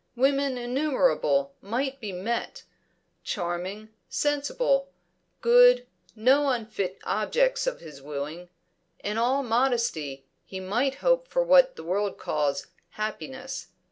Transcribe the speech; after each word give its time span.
Women 0.15 0.57
innumerable 0.57 1.53
might 1.61 1.99
be 2.01 2.11
met, 2.11 2.63
charming, 3.23 3.89
sensible, 4.09 4.89
good, 5.41 5.85
no 6.15 6.49
unfit 6.49 6.97
objects 7.03 7.67
of 7.67 7.81
his 7.81 8.01
wooing; 8.01 8.49
in 9.03 9.19
all 9.19 9.43
modesty 9.43 10.25
he 10.43 10.59
might 10.59 10.95
hope 11.05 11.27
for 11.27 11.43
what 11.43 11.75
the 11.75 11.83
world 11.83 12.17
calls 12.17 12.65
happiness. 12.97 13.67